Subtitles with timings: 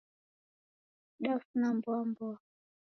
[1.23, 2.37] Dafuna mboa mboa